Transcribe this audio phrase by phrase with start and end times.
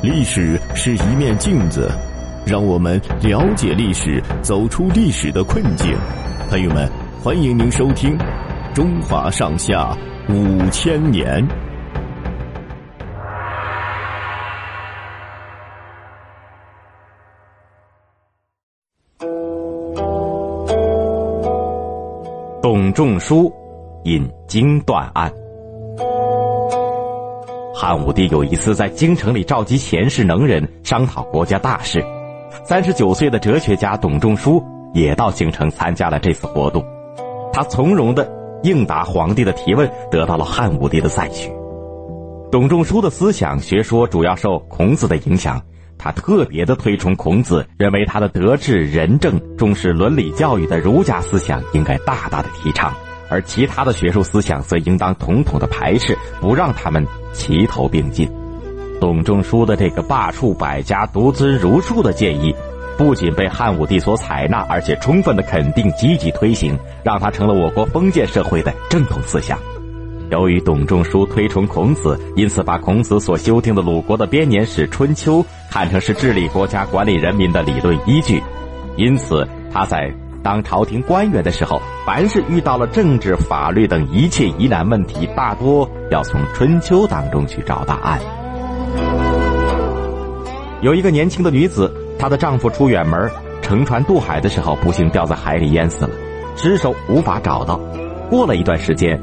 [0.00, 1.90] 历史是一面镜子，
[2.46, 5.92] 让我们了解历史，走出历史的困境。
[6.48, 6.88] 朋友们，
[7.20, 8.16] 欢迎您收听
[8.72, 9.92] 《中华上下
[10.28, 11.44] 五千年》。
[22.62, 23.52] 董仲舒
[24.04, 25.32] 引经断案。
[27.80, 32.04] 汉武帝有一次在京城里召集贤士能人商讨国家大事，
[32.64, 34.60] 三十九岁的哲学家董仲舒
[34.94, 36.84] 也到京城参加了这次活动。
[37.52, 38.28] 他从容的
[38.64, 41.52] 应答皇帝的提问，得到了汉武帝的赞许。
[42.50, 45.62] 董仲舒的思想学说主要受孔子的影响，
[45.96, 52.92] 他特别的推崇孔子，认为他的德治仁政、重视伦理教育的儒家思想应该大大的提倡。
[53.28, 58.28] 而其他的学术思想则应当统统的排斥，不让他们齐头并进。
[59.00, 62.54] 董仲舒的这个罢黜百家、独尊儒术的建议，
[62.96, 69.58] 不仅被汉武帝所采纳，而且充分的肯定、积极推行，让他成了我国封建社会的正统思想。
[70.30, 78.42] 由于董仲舒推崇孔子，因此把孔子所修订的鲁国的编年史《春秋》看成是治理国家、管理人民的理论依据，
[78.96, 80.12] 因此他在。
[80.48, 88.18] 当朝廷官员的时候，凡是遇到了政治、法律等一切疑难问题，大多要从《春秋》当中去找答案。
[90.80, 96.10] 有一个年轻的女子，她的丈夫出远门乘船渡海的时候，不幸掉在海里淹死了，
[96.56, 97.78] 尸首无法找到。
[98.30, 99.20] 过了一段时间，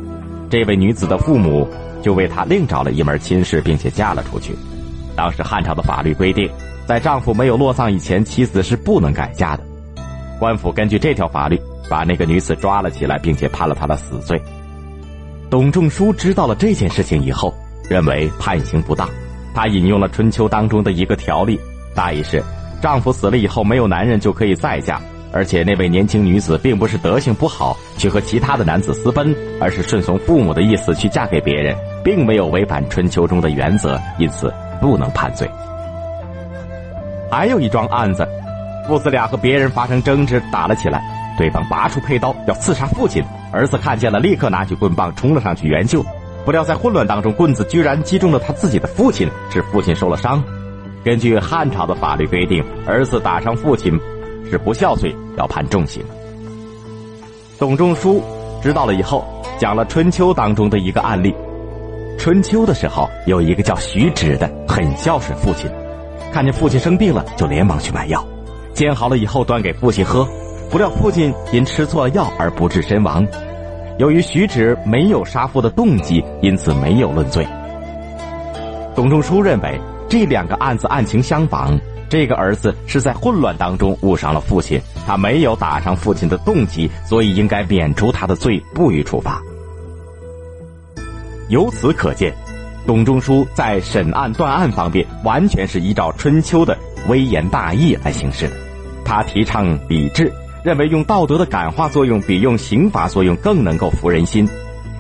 [0.48, 1.68] 这位女子的父母
[2.04, 4.56] 就为她另找了一门亲事，并且嫁了出去。
[5.16, 6.48] 当时汉朝的法律规定，
[6.86, 9.64] 在丈夫没有落葬以前，妻子是不能改嫁的。
[10.40, 14.42] 官府根据这条法律，把那个女子抓了起来，并且判了她的死罪。
[15.50, 17.54] 董仲舒知道了这件事情以后，
[17.90, 19.08] 认为判刑不当，
[19.54, 21.60] 他引用了《春秋》当中的一个条例，
[21.94, 22.44] 大意是：
[22.82, 25.00] 丈夫死了以后没有男人就可以再嫁，
[25.32, 34.52] 而且那位年轻女子并不是德行不好去和其他的男子私奔，而是顺从父母的意思去嫁给别人，并没有违反《春秋》中的原则，因此
[34.82, 35.50] 不能判罪。
[37.32, 38.28] 还有一桩案子。
[38.88, 41.04] 父子俩和别人发生争执，打了起来。
[41.38, 46.02] 对方拔出佩刀要刺杀父亲，儿子看见了，立刻拿起棍棒冲了上去援救。
[46.46, 50.42] 不料在混乱当中，棍子居然击中了他自己的父亲，使父亲受了伤。
[51.04, 54.00] 根据汉朝的法律规定，儿子打伤父亲
[54.50, 56.02] 是不孝罪，要判重刑。
[57.60, 58.24] 董仲舒
[58.62, 59.26] 知道了以后，
[59.58, 61.36] 讲了《春秋》当中的一个案例。
[62.18, 65.70] 春秋的时候，有一个叫徐轸的，很孝顺父亲，
[66.32, 68.26] 看见父亲生病了，就连忙去买药。
[68.76, 70.28] 煎好了以后端给父亲喝，
[70.70, 73.26] 不料父亲因吃错药而不治身亡。
[73.98, 77.48] 由于徐轸没有杀父的动机，因此没有论罪。
[78.94, 84.78] 董仲舒认为这两个案子案情相仿，这个儿子是在混乱当中误伤了父亲，
[85.08, 89.42] 他没有打伤父亲的动机，所以应该免除他的罪，不予处罚。
[91.48, 92.34] 由此可见，
[92.86, 96.78] 董仲舒在审案断案方面完全是依照《春秋》的
[97.08, 98.65] 微言大义来行事的。
[99.06, 100.30] 他提倡理智，
[100.64, 104.50] 认为用道德的感化作用比用刑法作用更能够服人心。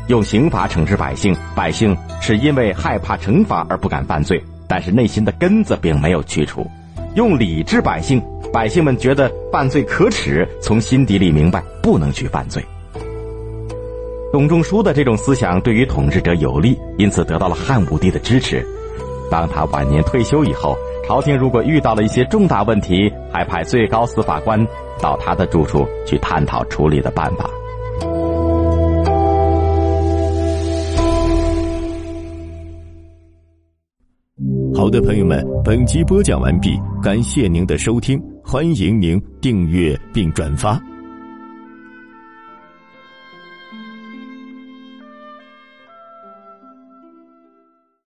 [0.07, 6.65] 用刑法惩治百姓，百姓是因为害怕惩罚而不敢犯罪，但是内心的根子并没有去除。
[7.15, 8.21] 用理智百姓，
[8.53, 12.63] 百姓们觉得犯罪可耻，从心底里明白不能去犯罪。
[14.31, 18.63] 董仲舒的这种思想对于统治者有利，因此得到了汉武帝的支持。
[19.31, 20.77] 当他晚年退休以后。
[21.07, 24.59] 朝廷如果遇到了一些重大问题，还派最高司法官
[24.99, 27.47] 到他的住处去探讨处理的办法。
[34.75, 40.81] 好的，朋友们，本集播讲完毕，感谢您的收听，欢迎您订阅并转发。